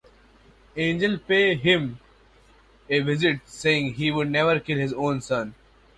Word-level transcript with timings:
Angel 0.75 1.19
pays 1.19 1.59
him 1.61 1.99
a 2.89 3.01
visit, 3.01 3.39
saying 3.45 3.93
he 3.93 4.09
would 4.09 4.31
never 4.31 4.59
kill 4.59 4.79
his 4.79 4.93
own 4.93 5.21
son. 5.21 5.53